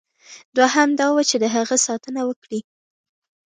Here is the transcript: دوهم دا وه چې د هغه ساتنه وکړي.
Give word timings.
دوهم 0.57 0.89
دا 0.99 1.07
وه 1.13 1.23
چې 1.29 1.35
د 1.39 1.45
هغه 1.55 1.75
ساتنه 1.85 2.21
وکړي. 2.29 2.59